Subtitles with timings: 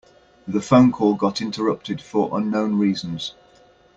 [0.47, 3.35] The phone call got interrupted for unknown reasons.